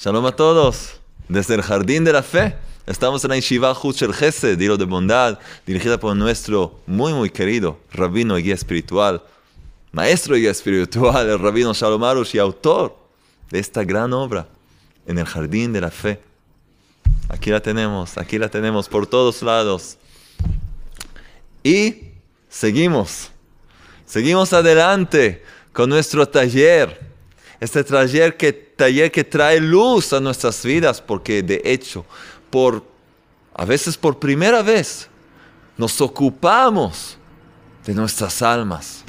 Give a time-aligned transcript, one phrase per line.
[0.00, 0.92] Shalom a todos.
[1.28, 2.54] Desde el Jardín de la Fe.
[2.86, 7.80] Estamos en la Yeshiva Huchel Gesed, Dilo de Bondad, dirigida por nuestro muy, muy querido
[7.90, 9.24] rabino y guía espiritual,
[9.90, 12.96] maestro y guía espiritual, el rabino Shalom Arush y autor
[13.50, 14.46] de esta gran obra
[15.04, 16.20] en el Jardín de la Fe.
[17.28, 19.98] Aquí la tenemos, aquí la tenemos por todos lados.
[21.64, 22.12] Y
[22.48, 23.32] seguimos,
[24.06, 27.00] seguimos adelante con nuestro taller.
[27.58, 32.06] Este taller que, taller que trae luz a nuestras vidas, porque de hecho,
[32.48, 32.84] por,
[33.52, 35.08] a veces por primera vez,
[35.76, 37.18] nos ocupamos
[37.84, 39.04] de nuestras almas.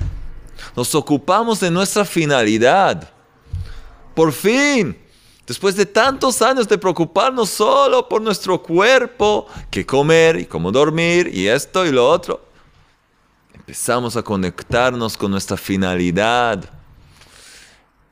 [0.76, 3.10] Nos ocupamos de nuestra finalidad.
[4.16, 4.98] Por fin,
[5.46, 11.30] después de tantos años de preocuparnos solo por nuestro cuerpo, qué comer y cómo dormir
[11.32, 12.44] y esto y lo otro,
[13.54, 16.79] empezamos a conectarnos con nuestra finalidad.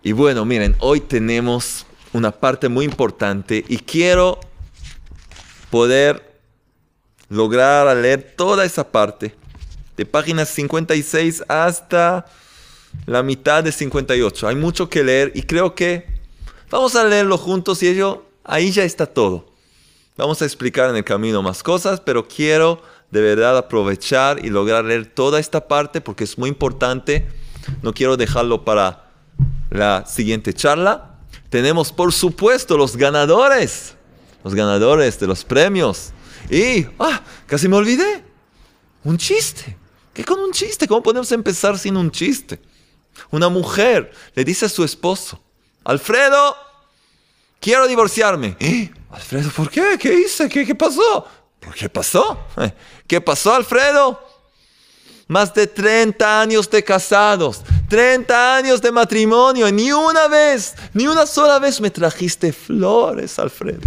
[0.08, 4.40] Y bueno, miren, hoy tenemos una parte muy importante y quiero
[5.70, 6.40] poder
[7.28, 9.36] lograr leer toda esa parte,
[9.98, 12.26] de páginas 56 hasta
[13.06, 14.48] la mitad de 58.
[14.48, 16.06] Hay mucho que leer y creo que
[16.70, 19.52] vamos a leerlo juntos y ello, ahí ya está todo.
[20.16, 24.86] Vamos a explicar en el camino más cosas, pero quiero de verdad aprovechar y lograr
[24.86, 27.28] leer toda esta parte porque es muy importante.
[27.82, 29.07] No quiero dejarlo para
[29.70, 31.20] la siguiente charla.
[31.50, 33.96] Tenemos por supuesto los ganadores,
[34.44, 36.12] los ganadores de los premios.
[36.50, 38.24] Y, ah, casi me olvidé.
[39.04, 39.78] Un chiste.
[40.14, 40.88] ¿Qué con un chiste?
[40.88, 42.60] ¿Cómo podemos empezar sin un chiste?
[43.32, 45.42] Una mujer le dice a su esposo,
[45.84, 46.56] Alfredo,
[47.60, 48.58] quiero divorciarme.
[48.60, 48.92] ¿Eh?
[49.12, 49.98] Alfredo, ¿por qué?
[50.00, 50.50] ¿Qué hice?
[50.50, 51.28] ¿Qué, qué pasó?
[51.60, 52.46] ¿Por qué pasó?
[53.08, 54.22] ¿Qué pasó, Alfredo?
[55.28, 61.26] Más de 30 años de casados, 30 años de matrimonio, ni una vez, ni una
[61.26, 63.82] sola vez me trajiste flores, Alfredo.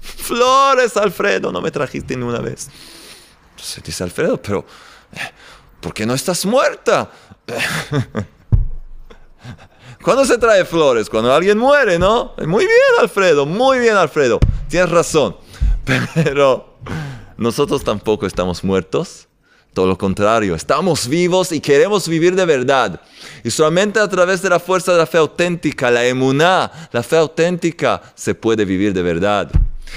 [0.00, 2.68] Flores, Alfredo, no me trajiste ni una vez.
[3.50, 4.64] Entonces dice Alfredo, pero
[5.80, 7.10] ¿por qué no estás muerta?
[10.02, 11.08] ¿Cuándo se trae flores?
[11.08, 12.34] Cuando alguien muere, ¿no?
[12.46, 14.38] Muy bien, Alfredo, muy bien, Alfredo.
[14.68, 15.36] Tienes razón.
[16.14, 16.78] Pero
[17.36, 19.28] nosotros tampoco estamos muertos.
[19.74, 23.00] Todo lo contrario, estamos vivos y queremos vivir de verdad.
[23.42, 27.16] Y solamente a través de la fuerza de la fe auténtica, la emuná, la fe
[27.16, 29.50] auténtica, se puede vivir de verdad.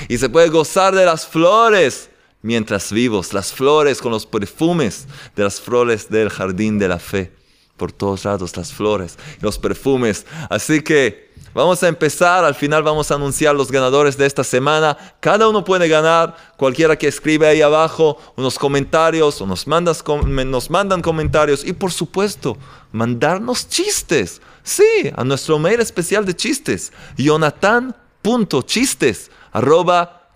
[0.09, 2.09] Y se puede gozar de las flores
[2.41, 5.05] mientras vivos, las flores con los perfumes
[5.35, 7.31] de las flores del jardín de la fe.
[7.77, 10.25] Por todos lados las flores, los perfumes.
[10.49, 11.26] Así que
[11.57, 14.95] Vamos a empezar, al final vamos a anunciar los ganadores de esta semana.
[15.19, 20.69] Cada uno puede ganar, cualquiera que escribe ahí abajo unos comentarios o nos, mandas, nos
[20.69, 22.59] mandan comentarios y por supuesto,
[22.91, 24.39] mandarnos chistes.
[24.61, 24.83] Sí,
[25.15, 30.29] a nuestro mail especial de chistes, jonathan.chistes arroba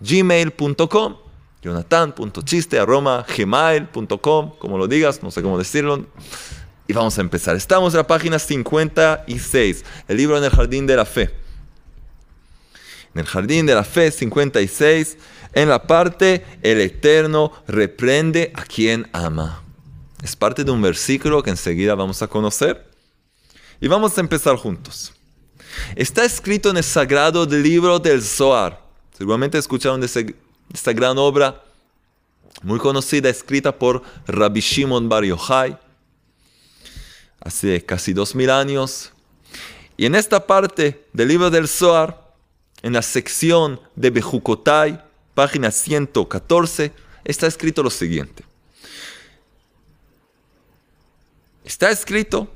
[4.58, 6.04] como lo digas, no sé cómo decirlo.
[6.86, 7.56] Y vamos a empezar.
[7.56, 11.30] Estamos en la página 56, el libro en el jardín de la fe.
[13.14, 15.16] En el jardín de la fe 56,
[15.52, 19.62] en la parte, el Eterno reprende a quien ama.
[20.22, 22.90] Es parte de un versículo que enseguida vamos a conocer.
[23.80, 25.12] Y vamos a empezar juntos.
[25.96, 28.80] Está escrito en el sagrado libro del Zohar.
[29.16, 30.34] Seguramente escucharon de,
[30.72, 31.62] esta gran obra
[32.62, 35.78] muy conocida, escrita por Rabbi Shimon Bar Yochai
[37.44, 39.12] hace casi dos mil años.
[39.96, 42.32] Y en esta parte del libro del Zohar,
[42.82, 45.02] en la sección de Bejukotai,
[45.34, 46.92] página 114,
[47.24, 48.44] está escrito lo siguiente.
[51.64, 52.48] Está escrito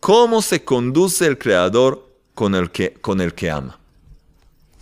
[0.00, 3.78] cómo se conduce el Creador con el que, con el que ama.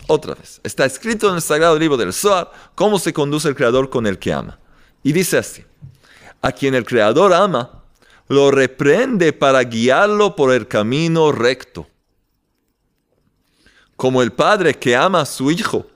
[0.06, 3.88] Otra vez, está escrito en el sagrado libro del Zohar cómo se conduce el Creador
[3.90, 4.58] con el que ama.
[5.02, 5.64] Y dice así,
[6.42, 7.83] a quien el Creador ama,
[8.28, 11.86] lo reprende para guiarlo por el camino recto.
[13.96, 15.86] Como el padre que ama a su hijo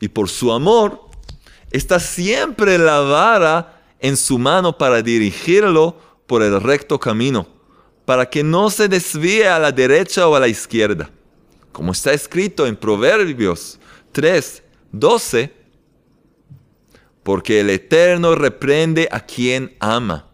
[0.00, 1.00] y por su amor
[1.70, 5.96] está siempre la vara en su mano para dirigirlo
[6.26, 7.46] por el recto camino,
[8.04, 11.10] para que no se desvíe a la derecha o a la izquierda.
[11.72, 13.78] Como está escrito en Proverbios
[14.12, 15.52] 3, 12,
[17.22, 20.33] porque el Eterno reprende a quien ama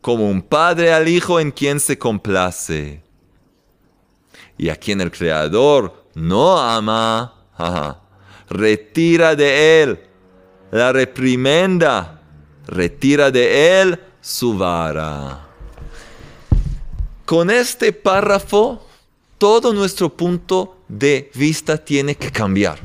[0.00, 3.02] como un padre al hijo en quien se complace.
[4.56, 7.34] Y a quien el Creador no ama,
[8.48, 10.08] retira de él
[10.70, 12.22] la reprimenda,
[12.66, 15.46] retira de él su vara.
[17.24, 18.86] Con este párrafo,
[19.38, 22.78] todo nuestro punto de vista tiene que cambiar.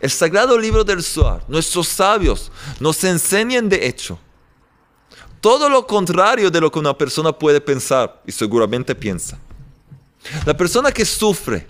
[0.00, 4.18] El sagrado libro del Zohar, nuestros sabios nos enseñan de hecho
[5.40, 9.38] todo lo contrario de lo que una persona puede pensar y seguramente piensa.
[10.44, 11.66] La persona que sufre,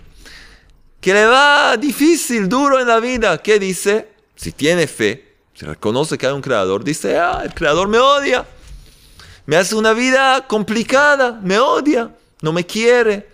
[0.99, 4.09] que le va difícil, duro en la vida, ¿qué dice?
[4.35, 8.45] Si tiene fe, si reconoce que hay un creador, dice, ah, el creador me odia,
[9.45, 13.29] me hace una vida complicada, me odia, no me quiere,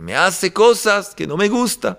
[0.00, 1.98] me, hace cosas que no me gustan.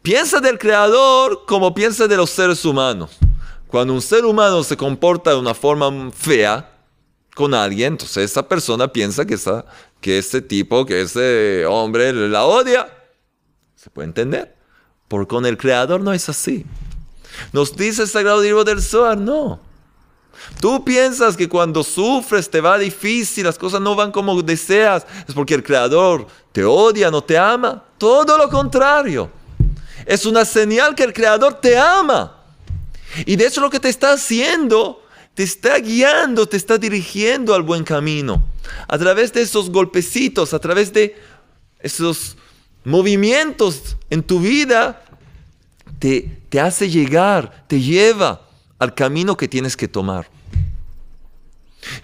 [0.00, 3.10] Piensa del creador como piensa de los seres humanos.
[3.70, 6.68] Cuando un ser humano se comporta de una forma fea
[7.36, 9.64] con alguien, entonces esa persona piensa que, esa,
[10.00, 12.92] que ese tipo, que ese hombre la odia.
[13.76, 14.56] ¿Se puede entender?
[15.06, 16.66] Porque con el Creador no es así.
[17.52, 19.60] Nos dice el Sagrado Libro del Zohar, no.
[20.60, 25.34] Tú piensas que cuando sufres te va difícil, las cosas no van como deseas, es
[25.34, 27.84] porque el Creador te odia, no te ama.
[27.98, 29.30] Todo lo contrario.
[30.06, 32.39] Es una señal que el Creador te ama.
[33.26, 35.04] Y de eso lo que te está haciendo,
[35.34, 38.42] te está guiando, te está dirigiendo al buen camino.
[38.88, 41.16] A través de esos golpecitos, a través de
[41.80, 42.36] esos
[42.84, 45.02] movimientos en tu vida,
[45.98, 48.42] te, te hace llegar, te lleva
[48.78, 50.28] al camino que tienes que tomar.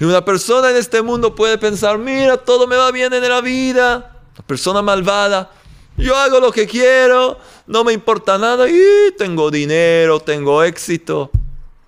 [0.00, 3.40] Y una persona en este mundo puede pensar, mira, todo me va bien en la
[3.40, 4.12] vida.
[4.36, 5.50] La persona malvada,
[5.96, 11.30] yo hago lo que quiero, no me importa nada y tengo dinero, tengo éxito.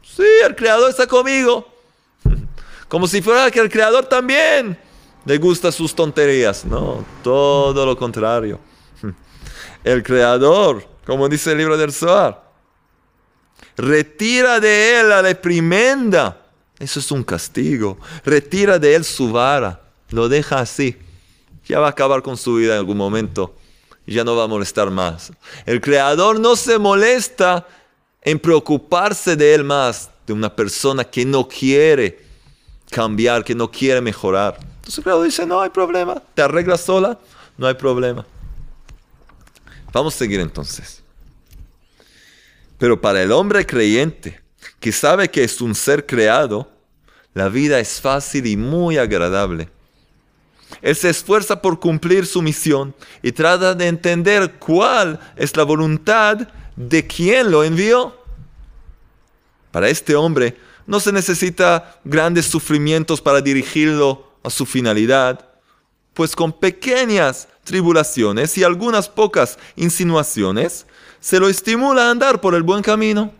[0.02, 1.69] Sí, el creador está conmigo.
[2.88, 4.76] Como si fuera que el creador también
[5.25, 6.64] le gusta sus tonterías.
[6.64, 8.58] No, todo lo contrario.
[9.84, 12.42] El creador, como dice el libro del Zohar,
[13.76, 16.46] retira de él la reprimenda.
[16.78, 17.96] Eso es un castigo.
[18.25, 19.80] Retira de él su vara.
[20.10, 20.96] Lo deja así.
[21.66, 23.54] Ya va a acabar con su vida en algún momento
[24.08, 25.31] y ya no va a molestar más.
[25.66, 27.69] El creador no se molesta
[28.22, 32.25] en preocuparse de él más, de una persona que no quiere
[32.90, 34.56] cambiar, que no quiere mejorar.
[34.60, 37.19] Entonces el creador dice, no hay problema, te arreglas sola,
[37.58, 38.25] no hay problema.
[39.93, 41.02] Vamos a seguir entonces.
[42.78, 44.40] Pero para el hombre creyente,
[44.81, 46.66] que sabe que es un ser creado,
[47.34, 49.69] la vida es fácil y muy agradable.
[50.82, 56.48] Él se esfuerza por cumplir su misión y trata de entender cuál es la voluntad
[56.76, 58.16] de quien lo envió.
[59.70, 60.56] Para este hombre
[60.86, 65.48] no se necesita grandes sufrimientos para dirigirlo a su finalidad,
[66.14, 70.86] pues con pequeñas tribulaciones y algunas pocas insinuaciones
[71.20, 73.32] se lo estimula a andar por el buen camino.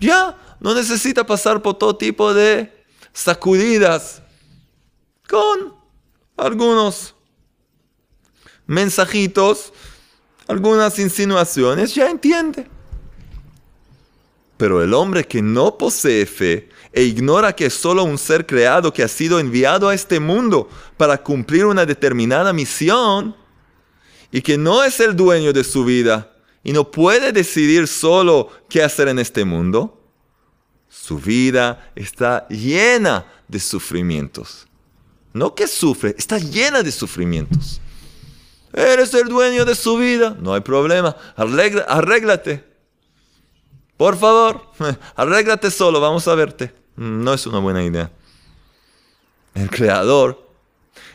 [0.00, 4.22] Ya no necesita pasar por todo tipo de sacudidas
[5.28, 5.83] con
[6.36, 7.14] algunos
[8.66, 9.72] mensajitos,
[10.46, 12.68] algunas insinuaciones, ya entiende.
[14.56, 18.92] Pero el hombre que no posee fe e ignora que es solo un ser creado
[18.92, 23.34] que ha sido enviado a este mundo para cumplir una determinada misión
[24.30, 26.32] y que no es el dueño de su vida
[26.62, 30.00] y no puede decidir solo qué hacer en este mundo,
[30.88, 34.66] su vida está llena de sufrimientos.
[35.34, 37.80] No que sufre, está llena de sufrimientos.
[38.72, 42.64] Eres el dueño de su vida, no hay problema, arréglate.
[43.96, 44.70] Por favor,
[45.16, 46.72] arréglate solo, vamos a verte.
[46.96, 48.12] No es una buena idea.
[49.54, 50.48] El Creador,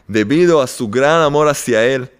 [0.05, 2.11] debido a su gran amor hacia Él,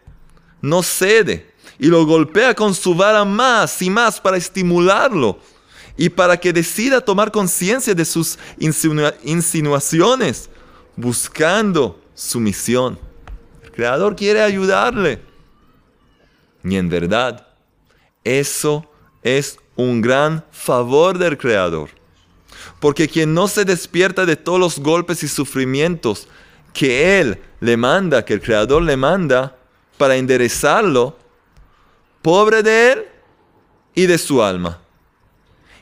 [0.62, 5.38] no cede y lo golpea con su vara más y más para estimularlo
[5.98, 10.50] y para que decida tomar conciencia de sus insinuaciones
[11.00, 13.00] buscando su misión.
[13.64, 15.22] El Creador quiere ayudarle.
[16.64, 17.48] Y en verdad,
[18.24, 18.90] eso
[19.24, 21.90] es un gran favor del Creador.
[22.80, 26.28] Porque quien no se despierta de todos los golpes y sufrimientos
[26.74, 29.56] que Él le manda, que el Creador le manda,
[29.98, 31.18] para enderezarlo,
[32.22, 33.06] pobre de Él
[33.96, 34.82] y de su alma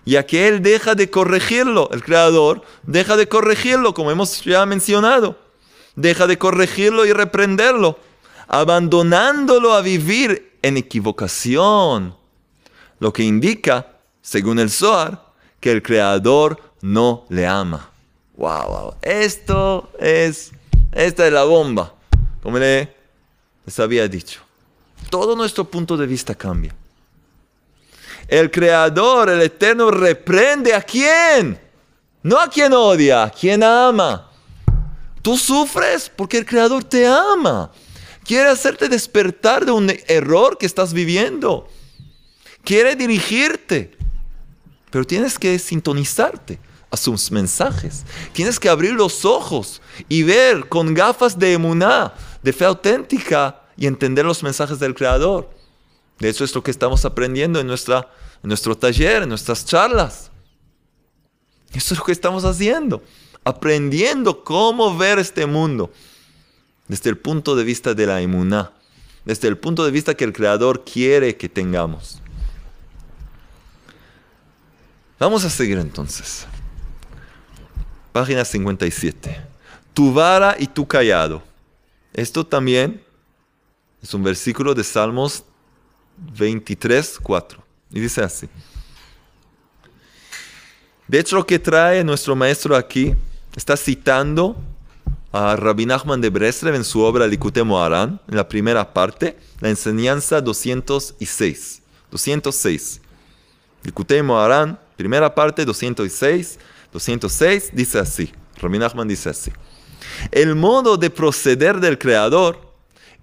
[0.07, 5.37] ya que Él deja de corregirlo, el Creador deja de corregirlo, como hemos ya mencionado,
[5.97, 7.99] deja de corregirlo y reprenderlo,
[8.47, 12.15] abandonándolo a vivir en equivocación,
[12.99, 15.25] lo que indica, según el Zohar,
[15.59, 17.91] que el Creador no le ama.
[18.37, 18.93] Wow, wow.
[19.01, 20.53] Esto es,
[20.93, 21.93] esta es la bomba,
[22.41, 22.87] como les
[23.77, 24.39] había dicho.
[25.09, 26.73] Todo nuestro punto de vista cambia.
[28.27, 31.59] El creador, el eterno, reprende a quién.
[32.23, 34.29] No a quien odia, a quien ama.
[35.21, 37.71] Tú sufres porque el Creador te ama.
[38.23, 41.69] Quiere hacerte despertar de un error que estás viviendo.
[42.63, 43.97] Quiere dirigirte.
[44.91, 48.03] Pero tienes que sintonizarte a sus mensajes.
[48.33, 53.87] Tienes que abrir los ojos y ver con gafas de emuná, de fe auténtica y
[53.87, 55.49] entender los mensajes del Creador.
[56.19, 58.09] De hecho, es lo que estamos aprendiendo en, nuestra,
[58.43, 60.31] en nuestro taller, en nuestras charlas.
[61.73, 63.03] Eso es lo que estamos haciendo.
[63.43, 65.91] Aprendiendo cómo ver este mundo
[66.87, 68.71] desde el punto de vista de la emuná,
[69.25, 72.21] desde el punto de vista que el Creador quiere que tengamos.
[75.19, 76.45] Vamos a seguir entonces.
[78.11, 79.41] Página 57.
[79.93, 81.43] Tu vara y tu callado.
[82.13, 83.03] Esto también
[84.01, 85.43] es un versículo de Salmos
[86.17, 87.63] 23, 4.
[87.91, 88.49] Y dice así.
[91.07, 93.15] De hecho, lo que trae nuestro maestro aquí
[93.55, 94.57] está citando
[95.31, 99.69] a Rabbi Nachman de Breslev en su obra Likute Moharan, en la primera parte, la
[99.69, 101.81] enseñanza 206.
[102.11, 103.01] 206.
[103.83, 106.59] Likute Moharan, primera parte, 206.
[106.91, 108.31] 206 dice así.
[108.59, 109.51] Rabbi Nachman dice así.
[110.31, 112.66] El modo de proceder del Creador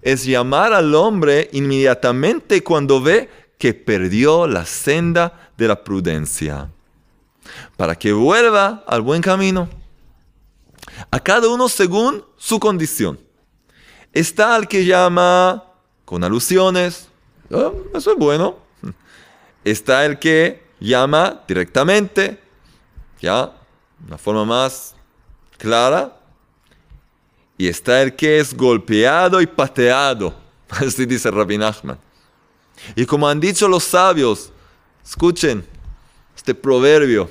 [0.05, 6.69] es llamar al hombre inmediatamente cuando ve que perdió la senda de la prudencia,
[7.75, 9.67] para que vuelva al buen camino.
[11.09, 13.19] A cada uno según su condición.
[14.13, 15.63] Está el que llama
[16.05, 17.09] con alusiones,
[17.51, 18.57] ah, eso es bueno.
[19.63, 22.39] Está el que llama directamente,
[23.19, 23.51] ya,
[24.05, 24.93] una forma más
[25.57, 26.15] clara,
[27.57, 30.35] y está el que es golpeado y pateado.
[30.69, 31.97] Así dice Rabbi Nachman.
[32.95, 34.51] Y como han dicho los sabios,
[35.03, 35.65] escuchen
[36.35, 37.29] este proverbio,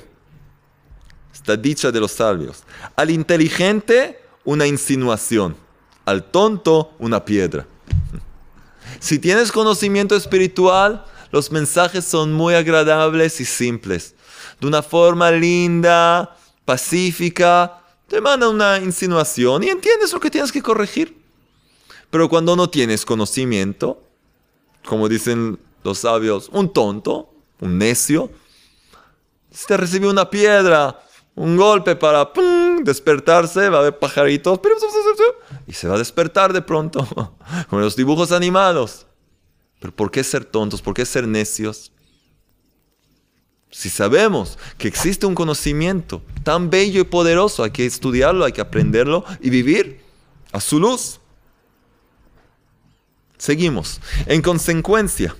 [1.33, 2.63] esta dicha de los sabios.
[2.95, 5.55] Al inteligente una insinuación,
[6.05, 7.65] al tonto una piedra.
[8.99, 14.15] Si tienes conocimiento espiritual, los mensajes son muy agradables y simples.
[14.59, 20.61] De una forma linda, pacífica, te manda una insinuación y entiendes lo que tienes que
[20.61, 21.17] corregir.
[22.09, 24.01] Pero cuando no tienes conocimiento,
[24.85, 28.31] como dicen los sabios, un tonto, un necio,
[29.51, 30.99] si te recibe una piedra,
[31.35, 32.31] un golpe para
[32.81, 34.59] despertarse, va a haber pajaritos
[35.67, 37.05] y se va a despertar de pronto,
[37.69, 39.05] con los dibujos animados.
[39.79, 40.81] Pero ¿por qué ser tontos?
[40.81, 41.91] ¿Por qué ser necios?
[43.77, 48.61] Si sabemos que existe un conocimiento tan bello y poderoso, hay que estudiarlo, hay que
[48.61, 49.99] aprenderlo y vivir
[50.53, 51.19] a su luz.
[53.37, 53.99] Seguimos.
[54.27, 55.35] En consecuencia,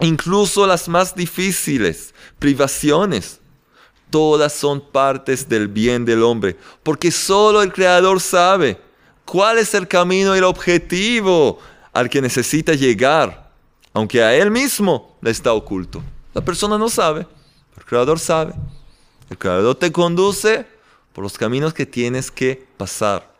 [0.00, 3.38] incluso las más difíciles privaciones,
[4.08, 8.80] todas son partes del bien del hombre, porque solo el Creador sabe
[9.26, 11.58] cuál es el camino y el objetivo
[11.92, 13.52] al que necesita llegar,
[13.92, 16.02] aunque a él mismo le está oculto.
[16.36, 17.26] La persona no sabe,
[17.78, 18.52] el Creador sabe.
[19.30, 20.66] El Creador te conduce
[21.14, 23.32] por los caminos que tienes que pasar.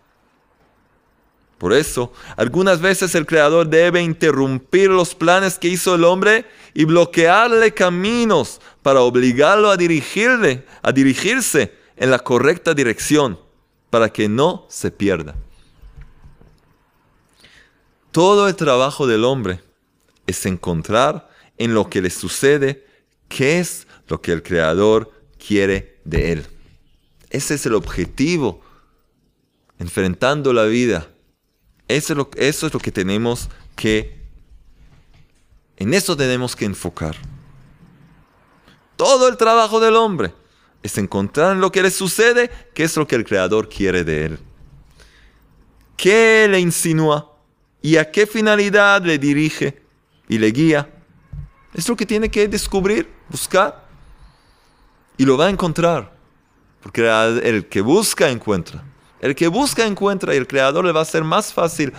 [1.58, 6.86] Por eso, algunas veces el Creador debe interrumpir los planes que hizo el hombre y
[6.86, 13.38] bloquearle caminos para obligarlo a dirigirle, a dirigirse en la correcta dirección,
[13.90, 15.34] para que no se pierda.
[18.10, 19.60] Todo el trabajo del hombre
[20.26, 22.85] es encontrar en lo que le sucede
[23.28, 26.46] qué es lo que el Creador quiere de él.
[27.30, 28.62] Ese es el objetivo,
[29.78, 31.08] enfrentando la vida.
[31.88, 34.24] Eso es lo, que tenemos que,
[35.76, 37.16] en eso tenemos que enfocar.
[38.96, 40.32] Todo el trabajo del hombre
[40.82, 44.26] es encontrar en lo que le sucede qué es lo que el Creador quiere de
[44.26, 44.38] él.
[45.96, 47.32] ¿Qué le insinúa?
[47.82, 49.82] ¿Y a qué finalidad le dirige
[50.28, 50.95] y le guía?
[51.76, 53.84] Es lo que tiene que descubrir, buscar.
[55.18, 56.10] Y lo va a encontrar.
[56.80, 57.06] Porque
[57.42, 58.82] el que busca, encuentra.
[59.20, 60.34] El que busca, encuentra.
[60.34, 61.92] Y el creador le va a ser más fácil.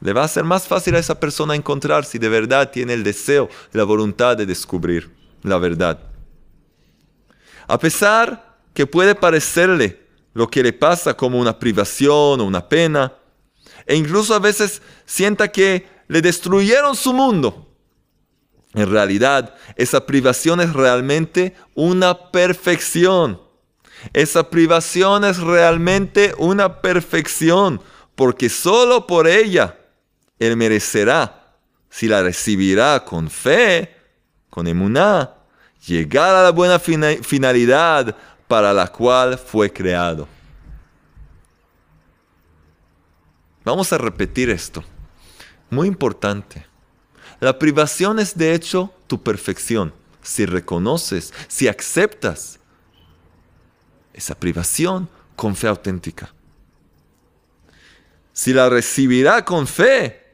[0.00, 3.02] Le va a ser más fácil a esa persona encontrar si de verdad tiene el
[3.02, 5.12] deseo y la voluntad de descubrir
[5.42, 5.98] la verdad.
[7.66, 10.00] A pesar que puede parecerle
[10.32, 13.14] lo que le pasa como una privación o una pena,
[13.84, 17.73] e incluso a veces sienta que le destruyeron su mundo,
[18.74, 23.40] en realidad, esa privación es realmente una perfección.
[24.12, 27.80] Esa privación es realmente una perfección,
[28.14, 29.78] porque solo por ella
[30.38, 31.56] Él merecerá,
[31.88, 33.96] si la recibirá con fe,
[34.50, 35.34] con emuná,
[35.86, 38.16] llegar a la buena finalidad
[38.48, 40.26] para la cual fue creado.
[43.64, 44.84] Vamos a repetir esto.
[45.70, 46.66] Muy importante.
[47.40, 49.92] La privación es de hecho tu perfección.
[50.22, 52.58] Si reconoces, si aceptas
[54.12, 56.32] esa privación con fe auténtica.
[58.32, 60.24] Si la recibirá con fe,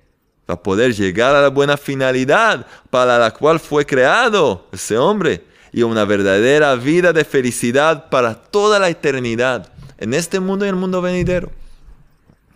[0.49, 5.45] va a poder llegar a la buena finalidad para la cual fue creado ese hombre
[5.73, 10.75] y una verdadera vida de felicidad para toda la eternidad, en este mundo y en
[10.75, 11.50] el mundo venidero.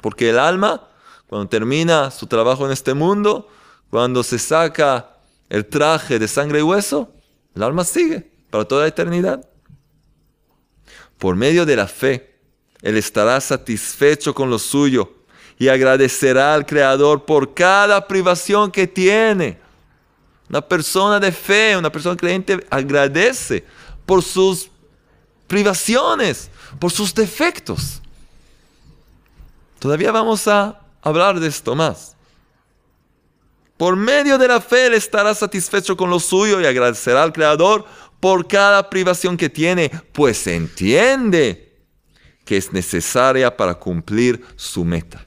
[0.00, 0.88] Porque el alma,
[1.26, 3.48] cuando termina su trabajo en este mundo,
[3.94, 5.08] cuando se saca
[5.48, 7.12] el traje de sangre y hueso,
[7.54, 9.48] el alma sigue para toda la eternidad.
[11.16, 12.34] Por medio de la fe,
[12.82, 15.12] él estará satisfecho con lo suyo
[15.60, 19.60] y agradecerá al Creador por cada privación que tiene.
[20.50, 23.64] Una persona de fe, una persona creyente agradece
[24.04, 24.70] por sus
[25.46, 28.02] privaciones, por sus defectos.
[29.78, 32.13] Todavía vamos a hablar de esto más.
[33.76, 37.84] Por medio de la fe él estará satisfecho con lo suyo y agradecerá al Creador
[38.20, 41.72] por cada privación que tiene, pues entiende
[42.44, 45.26] que es necesaria para cumplir su meta.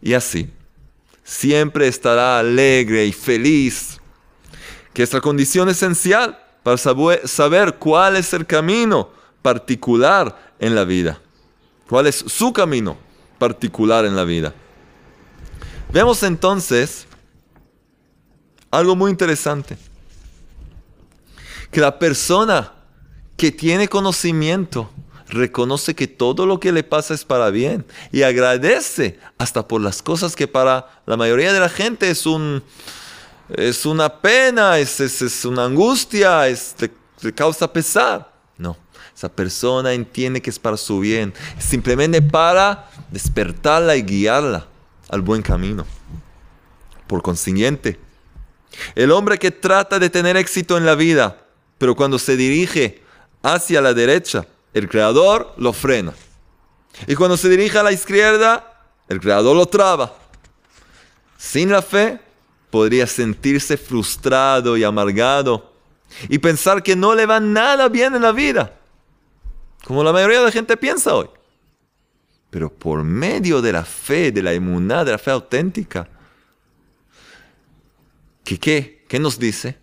[0.00, 0.50] Y así,
[1.24, 4.00] siempre estará alegre y feliz,
[4.92, 9.10] que es la condición esencial para saber cuál es el camino
[9.40, 11.20] particular en la vida,
[11.88, 12.98] cuál es su camino
[13.38, 14.54] particular en la vida.
[15.92, 17.06] Vemos entonces
[18.72, 19.78] algo muy interesante,
[21.70, 22.72] que la persona
[23.36, 24.90] que tiene conocimiento,
[25.32, 30.02] reconoce que todo lo que le pasa es para bien y agradece hasta por las
[30.02, 32.62] cosas que para la mayoría de la gente es, un,
[33.48, 36.74] es una pena, es, es, una angustia, es,
[37.22, 38.30] le, causa pesar.
[38.58, 38.76] No,
[39.16, 44.66] esa persona entiende que es para su bien, simplemente para despertarla y guiarla
[45.08, 45.86] al buen camino.
[47.06, 47.98] Por consiguiente,
[48.94, 51.44] el hombre que trata de tener éxito en la vida,
[51.78, 53.02] pero cuando se dirige
[53.42, 56.12] hacia la derecha, el creador lo frena.
[57.06, 60.14] Y cuando se dirige a la izquierda, el creador lo traba.
[61.36, 62.20] Sin la fe,
[62.70, 65.72] podría sentirse frustrado y amargado
[66.28, 68.74] y pensar que no le va nada bien en la vida,
[69.84, 71.28] como la mayoría de la gente piensa hoy.
[72.50, 76.08] Pero por medio de la fe, de la inmunidad, de la fe auténtica,
[78.44, 79.04] ¿qué qué?
[79.08, 79.82] ¿Qué nos dice?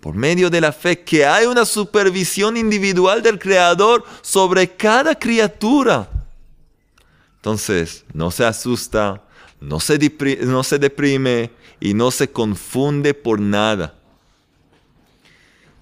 [0.00, 6.08] por medio de la fe, que hay una supervisión individual del Creador sobre cada criatura.
[7.36, 9.22] Entonces, no se asusta,
[9.60, 9.98] no se,
[10.40, 13.94] no se deprime y no se confunde por nada.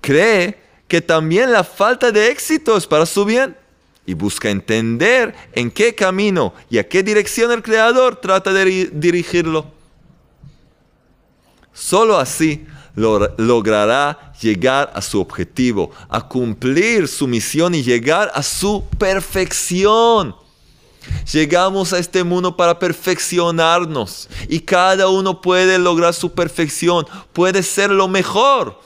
[0.01, 3.57] Cree que también la falta de éxito es para su bien
[4.05, 9.78] y busca entender en qué camino y a qué dirección el Creador trata de dirigirlo.
[11.79, 18.85] Solo así logrará llegar a su objetivo, a cumplir su misión y llegar a su
[18.99, 20.35] perfección.
[21.33, 27.91] Llegamos a este mundo para perfeccionarnos y cada uno puede lograr su perfección, puede ser
[27.91, 28.81] lo mejor,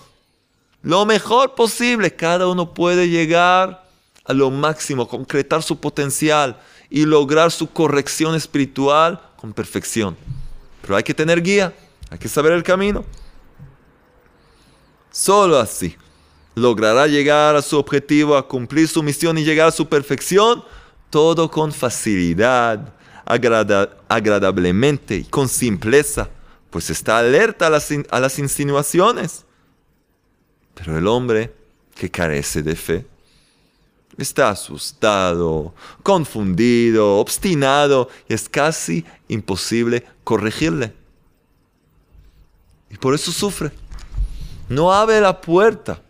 [0.83, 2.15] lo mejor posible.
[2.15, 3.85] Cada uno puede llegar
[4.25, 10.15] a lo máximo, concretar su potencial y lograr su corrección espiritual con perfección.
[10.83, 11.73] Pero hay que tener guía,
[12.13, 13.07] hay que saber el camino.
[15.11, 15.97] Solo así
[16.55, 20.63] logrará llegar a su objetivo, a cumplir su misión y llegar a su perfección,
[21.09, 22.93] todo con facilidad,
[23.25, 26.29] agradablemente y con simpleza,
[26.69, 29.47] pues está alerta a las, a las insinuaciones.
[30.75, 31.55] Pero el hombre
[31.95, 33.07] que carece de fe
[34.19, 41.01] está asustado, confundido, obstinado y es casi imposible corregirle.
[42.93, 43.73] Y por eso sufre.
[44.69, 46.01] No abre la puerta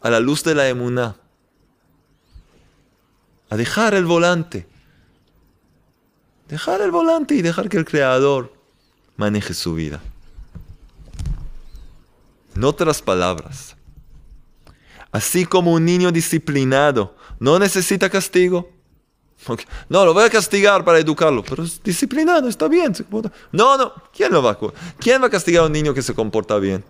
[0.00, 1.16] a la luz de la emuná,
[3.50, 4.66] a dejar el volante,
[6.48, 8.54] dejar el volante y dejar que el Creador
[9.16, 10.00] maneje su vida.
[12.56, 13.76] En otras palabras,
[15.12, 18.70] así como un niño disciplinado no necesita castigo,
[19.88, 22.92] no, lo voy a castigar para educarlo, pero es disciplinado, está bien.
[23.52, 24.58] No, no, ¿quién lo va a,
[24.98, 26.84] ¿quién va a castigar a un niño que se comporta bien?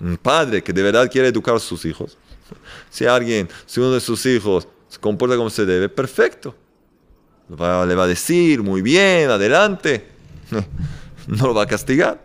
[0.00, 2.16] un padre que de verdad quiere educar a sus hijos,
[2.90, 6.54] si alguien, si uno de sus hijos se comporta como se debe, perfecto.
[7.48, 10.08] le va a decir, muy bien, adelante.
[11.28, 12.24] No lo va a castigar.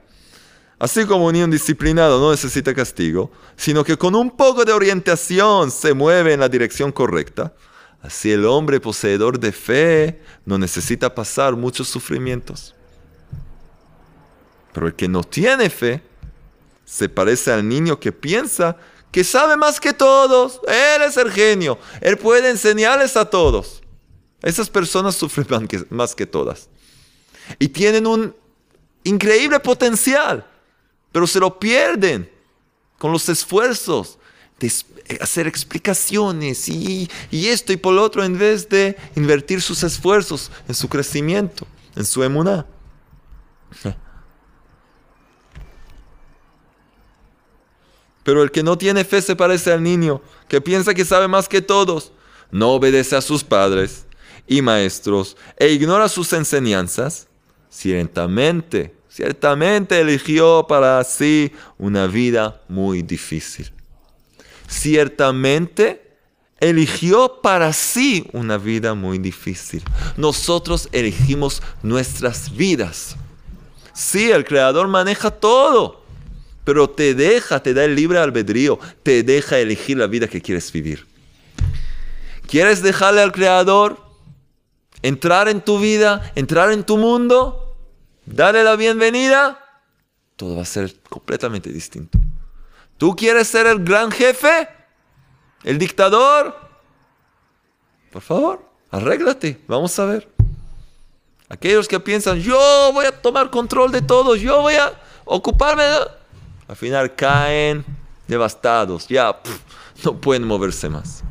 [0.79, 5.71] Así como un niño disciplinado no necesita castigo, sino que con un poco de orientación
[5.71, 7.53] se mueve en la dirección correcta,
[8.03, 12.75] Así el hombre poseedor de fe no necesita pasar muchos sufrimientos.
[14.73, 16.03] Pero el que no tiene fe
[16.83, 18.75] se parece al niño que piensa
[19.09, 20.59] que sabe más que todos.
[20.67, 21.79] Él es el genio.
[22.01, 23.81] Él puede enseñarles a todos.
[24.41, 25.47] Esas personas sufren
[25.89, 26.67] más que todas.
[27.57, 28.35] Y tienen un
[29.05, 30.45] increíble potencial,
[31.13, 32.29] pero se lo pierden
[32.97, 34.17] con los esfuerzos
[34.63, 40.49] de hacer explicaciones y, esto y por lo otro en vez de invertir sus esfuerzos
[40.67, 42.65] en su crecimiento, en su emuná.
[48.23, 51.49] Pero el que no tiene fe se parece al niño, que piensa que sabe más
[51.49, 52.13] que todos,
[52.51, 54.05] no obedece a sus padres
[54.47, 57.27] y maestros e ignora sus enseñanzas.
[57.69, 63.73] Ciertamente, ciertamente eligió para sí una vida muy difícil.
[64.73, 66.17] Ciertamente
[66.59, 69.83] eligió para sí una vida muy difícil.
[70.17, 73.15] Nosotros elegimos nuestras vidas.
[73.93, 76.03] Sí, el Creador maneja todo
[76.63, 80.71] pero te deja, te da el libre albedrío, te deja elegir la vida que quieres
[80.71, 81.05] vivir.
[82.47, 83.99] ¿Quieres dejarle al Creador
[85.01, 87.75] entrar en tu vida, entrar en tu mundo,
[88.25, 89.59] darle la bienvenida?
[90.35, 92.17] Todo va a ser completamente distinto.
[93.03, 94.69] ¿Tú quieres ser el gran jefe?
[95.61, 96.55] ¿El dictador?
[98.13, 100.29] Por favor, arréglate, vamos a ver.
[101.49, 102.57] Aquellos que piensan, yo
[102.93, 104.93] voy a tomar control de todo, yo voy a
[105.25, 105.97] ocuparme de
[106.69, 107.83] al final caen
[108.25, 109.37] devastados, ya
[110.05, 111.25] no pueden moverse más.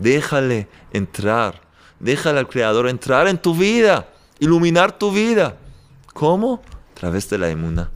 [0.00, 1.60] Déjale entrar,
[2.00, 4.08] déjale al Creador entrar en tu vida,
[4.40, 5.56] iluminar tu vida.
[6.12, 6.60] ¿Cómo?
[6.90, 7.88] A través de la emuna.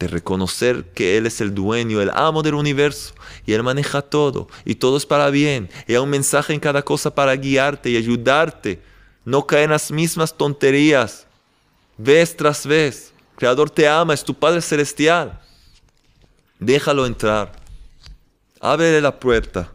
[0.00, 3.12] De reconocer que Él es el dueño, el amo del universo
[3.44, 5.68] y Él maneja todo y todo es para bien.
[5.86, 8.82] Y hay un mensaje en cada cosa para guiarte y ayudarte.
[9.26, 11.26] No caer en las mismas tonterías,
[11.98, 13.12] vez tras vez.
[13.36, 15.38] Creador te ama, es tu Padre Celestial.
[16.58, 17.52] Déjalo entrar.
[18.58, 19.70] Ábrele la puerta.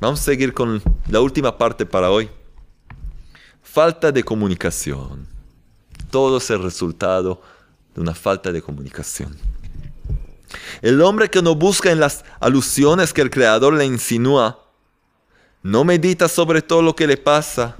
[0.00, 2.28] Vamos a seguir con la última parte para hoy.
[3.62, 5.26] Falta de comunicación.
[6.10, 7.40] Todo es el resultado
[7.94, 9.36] de una falta de comunicación.
[10.80, 14.58] El hombre que no busca en las alusiones que el Creador le insinúa,
[15.62, 17.76] no medita sobre todo lo que le pasa,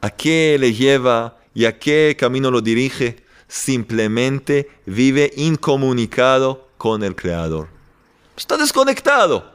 [0.00, 3.24] a qué le lleva ¿Y a qué camino lo dirige?
[3.48, 7.68] Simplemente vive incomunicado con el Creador.
[8.36, 9.52] Está desconectado.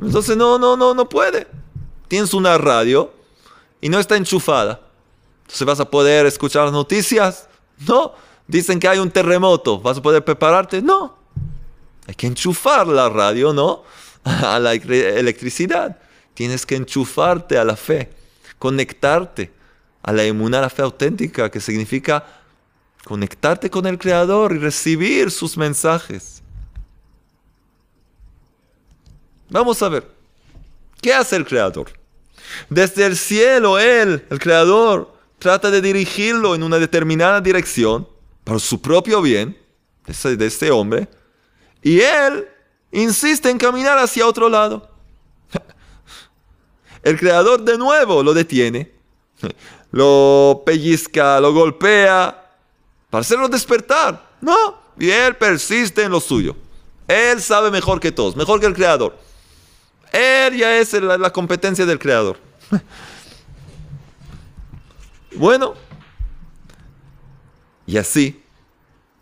[0.00, 1.46] Entonces no, no, no, no puede.
[2.08, 3.12] Tienes una radio
[3.80, 4.80] y no está enchufada.
[5.42, 7.48] Entonces vas a poder escuchar las noticias.
[7.86, 8.14] No.
[8.46, 9.80] Dicen que hay un terremoto.
[9.80, 10.82] ¿Vas a poder prepararte?
[10.82, 11.16] No.
[12.06, 13.84] Hay que enchufar la radio, ¿no?
[14.24, 15.98] A la electricidad.
[16.34, 18.10] Tienes que enchufarte a la fe.
[18.58, 19.52] Conectarte
[20.02, 22.24] a la emuná, la fe auténtica, que significa
[23.04, 26.42] conectarte con el Creador y recibir sus mensajes.
[29.48, 30.08] Vamos a ver,
[31.00, 31.92] ¿qué hace el Creador?
[32.68, 35.11] Desde el cielo, Él, el Creador,
[35.42, 38.08] trata de dirigirlo en una determinada dirección
[38.44, 39.58] para su propio bien,
[40.06, 41.08] de este hombre,
[41.82, 42.48] y Él
[42.92, 44.88] insiste en caminar hacia otro lado.
[47.02, 48.92] El Creador de nuevo lo detiene
[49.92, 52.50] lo pellizca, lo golpea,
[53.10, 54.30] para hacerlo despertar.
[54.40, 56.56] No, y él persiste en lo suyo.
[57.06, 59.16] Él sabe mejor que todos, mejor que el creador.
[60.12, 62.38] Él ya es la competencia del creador.
[65.34, 65.74] bueno,
[67.86, 68.42] y así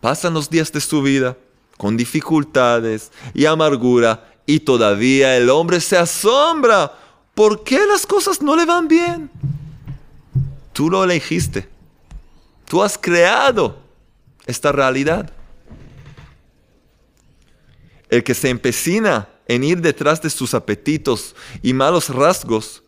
[0.01, 1.37] pasan los días de su vida
[1.77, 6.93] con dificultades y amargura y todavía el hombre se asombra.
[7.35, 9.31] ¿Por qué las cosas no le van bien?
[10.73, 11.69] Tú lo elegiste.
[12.67, 13.79] Tú has creado
[14.47, 15.33] esta realidad.
[18.09, 22.83] El que se empecina en ir detrás de sus apetitos y malos rasgos,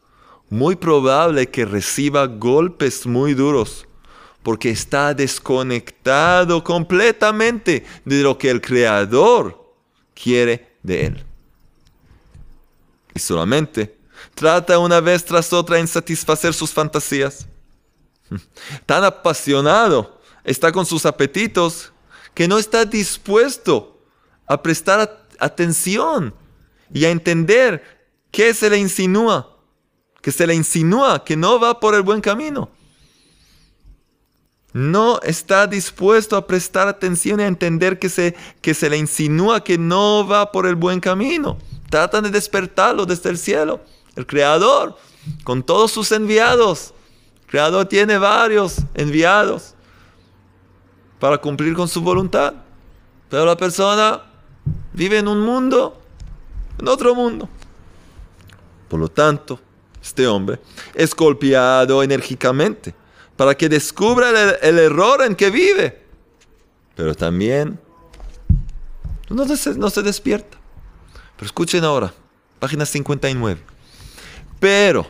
[0.52, 3.86] muy probable que reciba golpes muy duros,
[4.42, 9.74] porque está desconectado completamente de lo que el Creador
[10.14, 11.24] quiere de él.
[13.14, 13.96] Y solamente
[14.34, 17.46] trata una vez tras otra en satisfacer sus fantasías
[18.84, 21.94] tan apasionado está con sus apetitos
[22.34, 23.98] que no está dispuesto
[24.46, 26.34] a prestar atención
[26.92, 27.82] y a entender
[28.30, 29.51] qué se le insinúa,
[30.22, 32.70] que se le insinúa que no va por el buen camino.
[34.72, 39.62] No está dispuesto a prestar atención y a entender que se, que se le insinúa
[39.62, 41.58] que no va por el buen camino,
[41.92, 43.82] Tratan de despertarlo desde el cielo.
[44.16, 44.96] El Creador,
[45.44, 46.94] con todos sus enviados.
[47.42, 49.74] El Creador tiene varios enviados
[51.20, 52.54] para cumplir con su voluntad.
[53.28, 54.22] Pero la persona
[54.94, 56.00] vive en un mundo,
[56.78, 57.46] en otro mundo.
[58.88, 59.60] Por lo tanto,
[60.02, 60.58] este hombre
[60.94, 62.94] es golpeado enérgicamente
[63.36, 66.02] para que descubra el, error en que vive.
[66.94, 67.78] Pero también
[69.30, 69.46] no
[69.90, 70.58] se, despierta.
[71.36, 72.12] Pero escuchen ahora,
[72.58, 73.60] página 59.
[74.60, 75.06] Pero,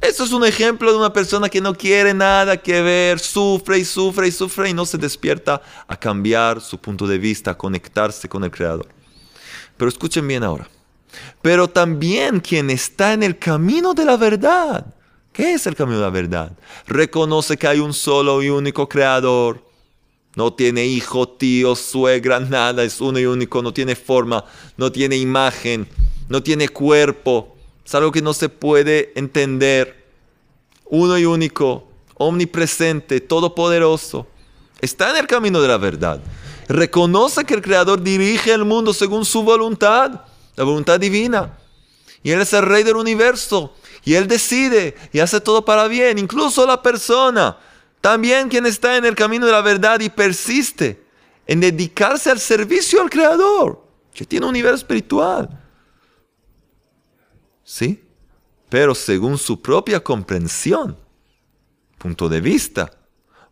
[0.00, 3.84] eso es un ejemplo de una persona que no quiere nada que ver, sufre y
[3.84, 8.28] sufre y sufre y no se despierta a cambiar su punto de vista, a conectarse
[8.28, 8.88] con el Creador.
[9.76, 10.68] Pero escuchen bien ahora.
[11.42, 14.86] Pero también quien está en el camino de la verdad.
[15.32, 16.52] ¿Qué es el camino de la verdad?
[16.86, 19.64] Reconoce que hay un solo y único Creador.
[20.36, 22.84] No tiene hijo, tío, suegra, nada.
[22.84, 23.62] Es uno y único.
[23.62, 24.44] No tiene forma,
[24.76, 25.88] no tiene imagen,
[26.28, 27.56] no tiene cuerpo
[27.90, 30.06] es algo que no se puede entender.
[30.84, 34.28] Uno y único, omnipresente, todopoderoso.
[34.80, 36.20] Está en el camino de la verdad.
[36.68, 40.20] Reconoce que el Creador dirige el mundo según su voluntad,
[40.56, 41.58] la voluntad divina.
[42.22, 43.74] Y Él es el Rey del universo.
[44.04, 47.58] Y Él decide y hace todo para bien, incluso la persona.
[48.00, 51.04] También quien está en el camino de la verdad y persiste
[51.46, 53.84] en dedicarse al servicio al Creador,
[54.14, 55.60] que tiene un nivel espiritual.
[57.70, 58.02] ¿sí?
[58.68, 60.96] Pero según su propia comprensión,
[61.98, 62.90] punto de vista,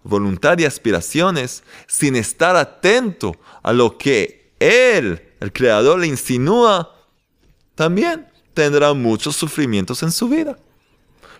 [0.03, 6.95] voluntad y aspiraciones, sin estar atento a lo que Él, el Creador, le insinúa,
[7.75, 10.59] también tendrá muchos sufrimientos en su vida.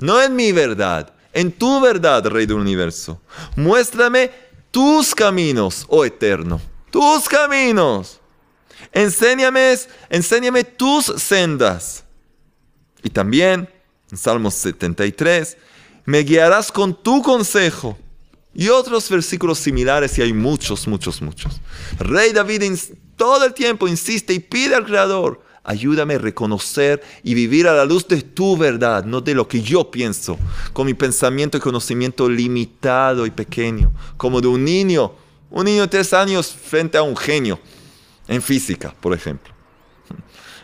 [0.00, 3.20] no en mi verdad, en tu verdad, Rey del universo.
[3.54, 4.32] Muéstrame
[4.72, 8.20] tus caminos, oh eterno, tus caminos.
[8.90, 12.02] Enséñame, tus sendas.
[13.04, 13.70] Y también,
[14.10, 15.56] en Salmos 73,
[16.06, 17.96] me guiarás con tu consejo.
[18.52, 21.60] Y otros versículos similares, y hay muchos, muchos, muchos.
[22.00, 22.64] Rey David
[23.14, 27.86] todo el tiempo insiste y pide al Creador Ayúdame a reconocer y vivir a la
[27.86, 30.38] luz de tu verdad, no de lo que yo pienso,
[30.74, 35.12] con mi pensamiento y conocimiento limitado y pequeño, como de un niño,
[35.50, 37.58] un niño de tres años frente a un genio
[38.28, 39.54] en física, por ejemplo.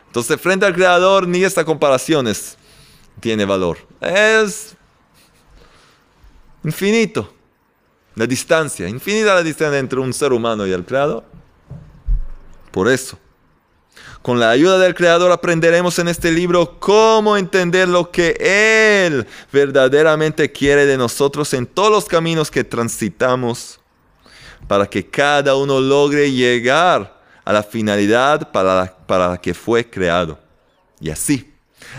[0.06, 2.30] Entonces, frente al Creador, ni esta comparación
[3.20, 3.78] tiene valor.
[4.00, 4.76] Es
[6.62, 7.32] infinito
[8.16, 11.24] la distancia, infinita la distancia entre un ser humano y el Creador.
[12.70, 13.18] Por eso.
[14.22, 18.36] Con la ayuda del Creador aprenderemos en este libro cómo entender lo que
[19.06, 23.80] Él verdaderamente quiere de nosotros en todos los caminos que transitamos
[24.68, 29.88] para que cada uno logre llegar a la finalidad para la, para la que fue
[29.88, 30.38] creado.
[31.00, 31.54] Y así,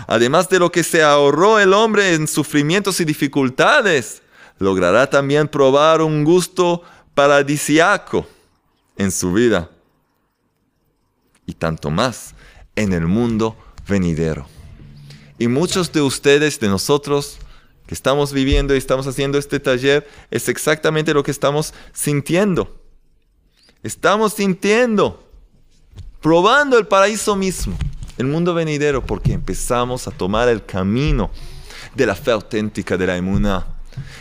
[0.06, 4.22] además de lo que se ahorró el hombre en sufrimientos y dificultades,
[4.60, 6.84] logrará también probar un gusto
[7.16, 8.24] paradisiaco
[8.96, 9.71] en su vida
[11.46, 12.34] y tanto más
[12.76, 13.56] en el mundo
[13.88, 14.46] venidero.
[15.38, 17.38] Y muchos de ustedes, de nosotros,
[17.86, 22.80] que estamos viviendo y estamos haciendo este taller, es exactamente lo que estamos sintiendo.
[23.82, 25.28] Estamos sintiendo,
[26.20, 27.76] probando el paraíso mismo,
[28.16, 31.30] el mundo venidero, porque empezamos a tomar el camino
[31.94, 33.66] de la fe auténtica de la emuná.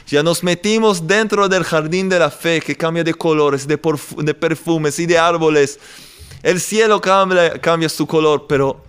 [0.08, 3.80] Ya nos metimos dentro del jardín de la fe que cambia de colores, de,
[4.18, 5.80] de perfumes y de árboles.
[6.44, 8.84] El cielo cambia, cambia su color, pero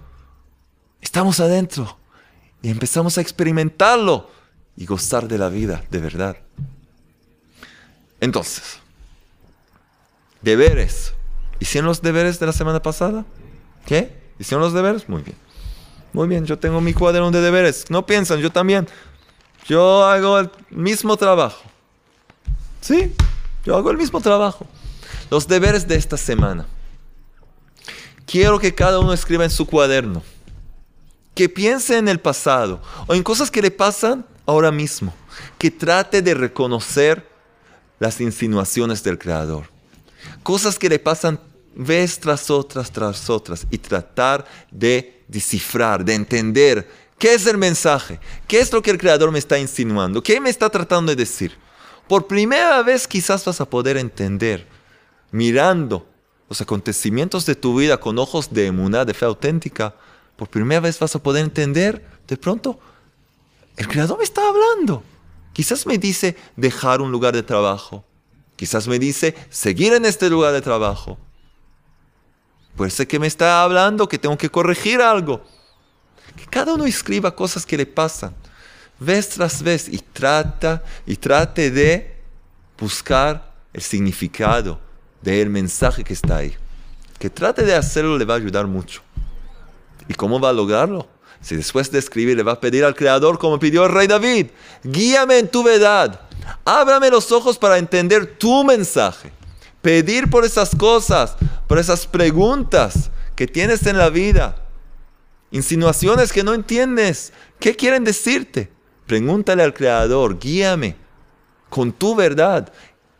[1.00, 1.98] estamos adentro
[2.62, 4.30] y empezamos a experimentarlo
[4.76, 6.36] y gozar de la vida de verdad.
[8.20, 8.78] Entonces,
[10.40, 11.12] deberes.
[11.58, 13.24] ¿Hicieron los deberes de la semana pasada?
[13.86, 14.16] ¿Qué?
[14.38, 15.08] ¿Hicieron los deberes?
[15.08, 15.36] Muy bien.
[16.12, 17.90] Muy bien, yo tengo mi cuaderno de deberes.
[17.90, 18.88] No piensan, yo también.
[19.66, 21.62] Yo hago el mismo trabajo.
[22.80, 23.14] Sí,
[23.64, 24.66] yo hago el mismo trabajo.
[25.30, 26.66] Los deberes de esta semana.
[28.32, 30.22] Quiero que cada uno escriba en su cuaderno.
[31.34, 35.14] Que piense en el pasado o en cosas que le pasan ahora mismo.
[35.58, 37.28] Que trate de reconocer
[37.98, 39.66] las insinuaciones del Creador.
[40.42, 41.38] Cosas que le pasan
[41.74, 43.66] vez tras otras, tras otras.
[43.70, 48.18] Y tratar de descifrar, de entender qué es el mensaje,
[48.48, 51.58] qué es lo que el Creador me está insinuando, qué me está tratando de decir.
[52.08, 54.66] Por primera vez quizás vas a poder entender,
[55.32, 56.08] mirando
[56.52, 59.94] los acontecimientos de tu vida con ojos de emuná, de fe auténtica,
[60.36, 62.78] por primera vez vas a poder entender, de pronto,
[63.78, 65.02] el Creador me está hablando.
[65.54, 68.04] Quizás me dice dejar un lugar de trabajo.
[68.54, 71.16] Quizás me dice seguir en este lugar de trabajo.
[72.76, 75.42] Puede ser que me está hablando que tengo que corregir algo.
[76.36, 78.34] Que cada uno escriba cosas que le pasan,
[78.98, 82.14] vez tras vez, y trata y trate de
[82.76, 84.91] buscar el significado
[85.22, 86.54] del mensaje que está ahí.
[87.18, 89.02] Que trate de hacerlo le va a ayudar mucho.
[90.08, 91.08] ¿Y cómo va a lograrlo?
[91.40, 94.48] Si después de escribir le va a pedir al Creador, como pidió el rey David,
[94.84, 96.20] guíame en tu verdad,
[96.64, 99.32] ábrame los ojos para entender tu mensaje.
[99.80, 104.54] Pedir por esas cosas, por esas preguntas que tienes en la vida,
[105.50, 107.32] insinuaciones que no entiendes.
[107.58, 108.70] ¿Qué quieren decirte?
[109.06, 110.96] Pregúntale al Creador, guíame
[111.68, 112.72] con tu verdad.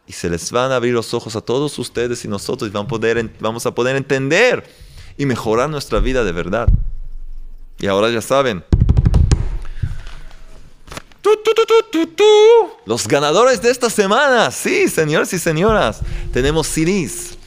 [0.07, 2.87] Y se les van a abrir los ojos a todos ustedes y nosotros y van
[2.87, 4.65] poder, vamos a poder entender
[5.17, 6.69] y mejorar nuestra vida de verdad.
[7.79, 8.65] Y ahora ya saben.
[12.85, 16.01] Los ganadores de esta semana, sí, señores y señoras,
[16.33, 17.39] tenemos CDs.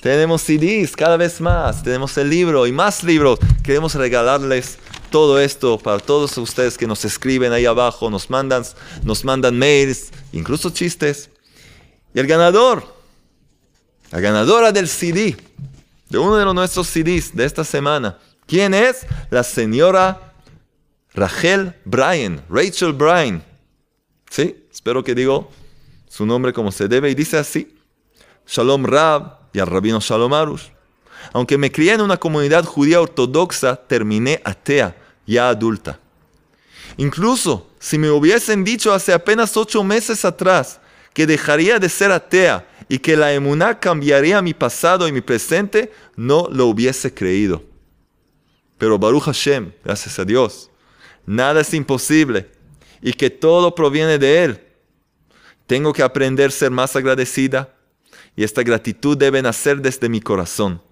[0.00, 3.38] Tenemos CDs cada vez más, tenemos el libro y más libros.
[3.62, 4.78] Queremos regalarles
[5.10, 8.64] todo esto para todos ustedes que nos escriben ahí abajo, nos mandan,
[9.02, 11.30] nos mandan mails, incluso chistes.
[12.14, 12.84] Y el ganador,
[14.10, 15.36] la ganadora del CD,
[16.08, 19.06] de uno de nuestros CDs de esta semana, ¿Quién es?
[19.30, 20.34] La señora
[21.14, 23.42] Rachel Bryan, Rachel Bryan.
[24.30, 25.50] Sí, espero que digo
[26.08, 27.74] su nombre como se debe y dice así.
[28.46, 30.68] Shalom Rab y al rabino Shalom Arush.
[31.32, 34.94] Aunque me crié en una comunidad judía ortodoxa, terminé atea,
[35.26, 35.98] ya adulta.
[36.98, 40.80] Incluso si me hubiesen dicho hace apenas ocho meses atrás
[41.14, 45.92] que dejaría de ser atea y que la emuná cambiaría mi pasado y mi presente,
[46.16, 47.62] no lo hubiese creído.
[48.76, 50.70] Pero Baruch Hashem, gracias a Dios,
[51.24, 52.50] nada es imposible
[53.00, 54.60] y que todo proviene de Él.
[55.66, 57.74] Tengo que aprender a ser más agradecida
[58.36, 60.82] y esta gratitud debe nacer desde mi corazón.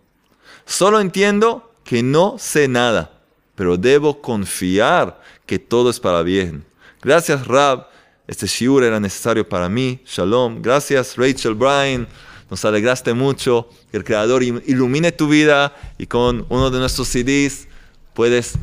[0.64, 3.20] Solo entiendo que no sé nada,
[3.54, 6.64] pero debo confiar que todo es para bien.
[7.02, 7.88] Gracias Rab,
[8.33, 10.01] este shiur era necesario para mí.
[10.07, 10.62] Shalom.
[10.62, 12.09] Gracias Rachel Bryan.
[12.51, 13.68] Nos alegraste mucho.
[13.90, 17.69] Que el Creador ilumine tu vida y con uno de nuestros CDs
[18.15, 18.54] puedes,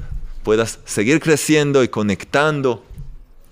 [0.41, 2.84] puedas seguir creciendo y conectando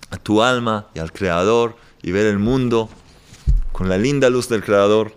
[0.10, 2.90] a tu alma y al Creador y ver el mundo
[3.72, 5.14] con la linda luz del Creador.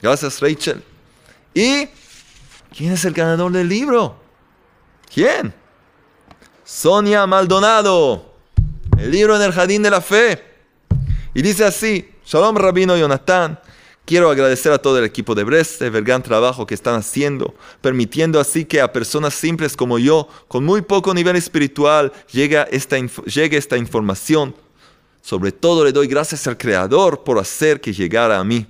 [0.00, 0.80] Gracias, Rachel.
[1.54, 1.88] ¿Y
[2.76, 4.16] quién es el ganador del libro?
[5.12, 5.52] ¿Quién?
[6.64, 8.29] Sonia Maldonado.
[9.00, 10.42] El libro en el jardín de la fe.
[11.32, 13.58] Y dice así, Shalom Rabino Jonathan,
[14.10, 18.40] Quiero agradecer a todo el equipo de Brest el gran trabajo que están haciendo, permitiendo
[18.40, 23.56] así que a personas simples como yo, con muy poco nivel espiritual, llegue esta, llegue
[23.56, 24.56] esta información.
[25.22, 28.66] Sobre todo le doy gracias al Creador por hacer que llegara a mí.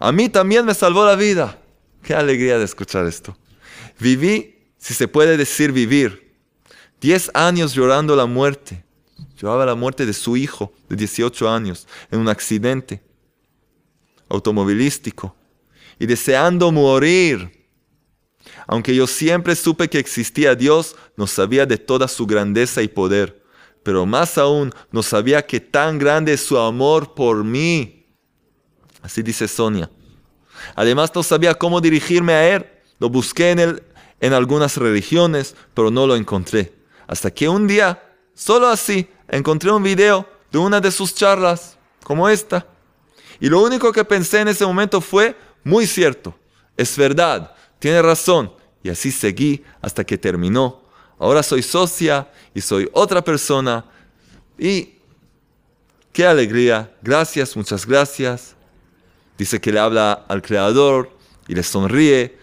[0.00, 1.60] A mí también me salvó la vida.
[2.02, 3.36] Qué alegría de escuchar esto.
[4.00, 6.34] Viví, si se puede decir vivir,
[7.00, 8.85] 10 años llorando la muerte.
[9.36, 13.02] Lloraba la muerte de su hijo de 18 años en un accidente
[14.28, 15.36] automovilístico
[15.98, 17.68] y deseando morir.
[18.66, 23.42] Aunque yo siempre supe que existía Dios, no sabía de toda su grandeza y poder.
[23.82, 28.06] Pero más aún, no sabía que tan grande es su amor por mí.
[29.02, 29.88] Así dice Sonia.
[30.74, 32.66] Además, no sabía cómo dirigirme a Él.
[32.98, 33.82] Lo busqué en, él,
[34.20, 36.72] en algunas religiones, pero no lo encontré.
[37.06, 38.02] Hasta que un día,
[38.36, 42.64] solo así, encontré un video de una de sus charlas, como esta.
[43.40, 46.38] Y lo único que pensé en ese momento fue, muy cierto,
[46.76, 48.52] es verdad, tiene razón.
[48.82, 50.80] Y así seguí hasta que terminó.
[51.18, 53.84] Ahora soy socia y soy otra persona.
[54.56, 54.94] Y
[56.12, 56.94] qué alegría.
[57.02, 58.54] Gracias, muchas gracias.
[59.36, 61.10] Dice que le habla al Creador
[61.48, 62.38] y le sonríe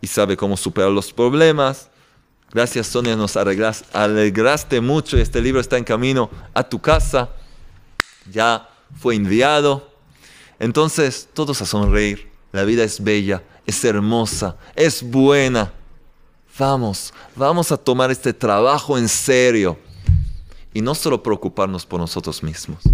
[0.00, 1.88] y sabe cómo superar los problemas.
[2.54, 7.30] Gracias Sonia, nos alegraste mucho este libro está en camino a tu casa.
[8.30, 9.90] Ya fue enviado.
[10.60, 12.30] Entonces, todos a sonreír.
[12.52, 15.72] La vida es bella, es hermosa, es buena.
[16.56, 19.76] Vamos, vamos a tomar este trabajo en serio
[20.72, 22.84] y no solo preocuparnos por nosotros mismos.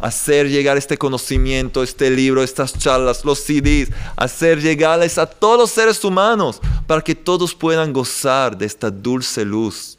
[0.00, 5.70] Hacer llegar este conocimiento, este libro, estas charlas, los CDs, hacer llegarles a todos los
[5.70, 9.98] seres humanos para que todos puedan gozar de esta dulce luz.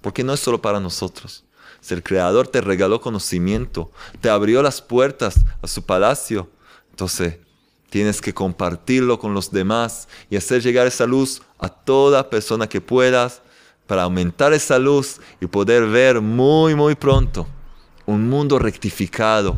[0.00, 1.44] Porque no es solo para nosotros.
[1.80, 3.90] Si el Creador te regaló conocimiento,
[4.20, 6.48] te abrió las puertas a su palacio,
[6.90, 7.38] entonces
[7.90, 12.80] tienes que compartirlo con los demás y hacer llegar esa luz a toda persona que
[12.80, 13.42] puedas
[13.86, 17.46] para aumentar esa luz y poder ver muy, muy pronto
[18.06, 19.56] un mundo rectificado,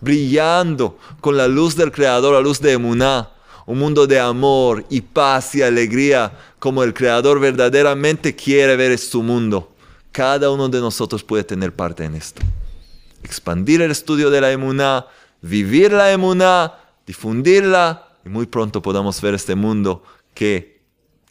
[0.00, 3.30] brillando con la luz del Creador, la luz de Emuná,
[3.66, 9.22] un mundo de amor y paz y alegría, como el Creador verdaderamente quiere ver su
[9.22, 9.72] mundo.
[10.12, 12.42] Cada uno de nosotros puede tener parte en esto.
[13.22, 15.06] Expandir el estudio de la Emuná,
[15.42, 16.74] vivir la Emuná,
[17.06, 20.02] difundirla y muy pronto podamos ver este mundo
[20.34, 20.80] que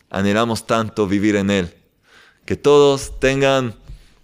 [0.09, 1.73] anhelamos tanto vivir en él.
[2.45, 3.75] Que todos tengan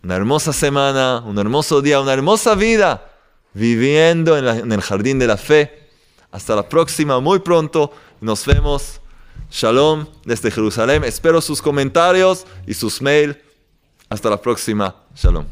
[0.04, 3.08] una hermosa semana, un hermoso día, una hermosa vida
[3.54, 5.90] viviendo en, el jardín de la fe.
[6.32, 7.92] Hasta la próxima, muy pronto.
[8.20, 9.00] Nos vemos.
[9.50, 11.04] Shalom desde Jerusalén.
[11.04, 13.38] Espero sus comentarios y sus mails.
[14.10, 14.96] Hasta la próxima.
[15.14, 15.46] Shalom.